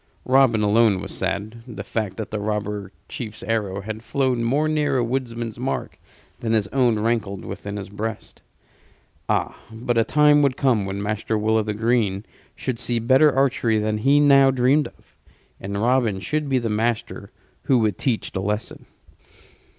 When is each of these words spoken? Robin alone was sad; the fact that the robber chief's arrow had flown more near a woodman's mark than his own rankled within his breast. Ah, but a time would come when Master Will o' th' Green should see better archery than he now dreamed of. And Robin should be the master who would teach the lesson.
Robin 0.25 0.63
alone 0.63 0.99
was 0.99 1.15
sad; 1.15 1.61
the 1.67 1.83
fact 1.83 2.17
that 2.17 2.31
the 2.31 2.39
robber 2.39 2.91
chief's 3.07 3.43
arrow 3.43 3.81
had 3.81 4.01
flown 4.01 4.43
more 4.43 4.67
near 4.67 4.97
a 4.97 5.03
woodman's 5.03 5.59
mark 5.59 5.99
than 6.39 6.53
his 6.53 6.65
own 6.69 6.97
rankled 6.97 7.45
within 7.45 7.77
his 7.77 7.87
breast. 7.89 8.41
Ah, 9.29 9.55
but 9.71 9.99
a 9.99 10.03
time 10.03 10.41
would 10.41 10.57
come 10.57 10.87
when 10.87 11.03
Master 11.03 11.37
Will 11.37 11.55
o' 11.57 11.63
th' 11.63 11.77
Green 11.77 12.25
should 12.55 12.79
see 12.79 12.97
better 12.97 13.31
archery 13.31 13.77
than 13.77 13.99
he 13.99 14.19
now 14.19 14.49
dreamed 14.49 14.87
of. 14.87 15.15
And 15.59 15.79
Robin 15.79 16.19
should 16.19 16.49
be 16.49 16.57
the 16.57 16.67
master 16.67 17.29
who 17.65 17.77
would 17.77 17.99
teach 17.99 18.31
the 18.31 18.41
lesson. 18.41 18.87